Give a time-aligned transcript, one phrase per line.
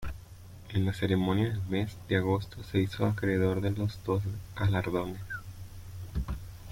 [0.71, 4.23] En la ceremonia del mes de agosto, se hizo acreedor de los dos
[4.55, 5.21] galardones.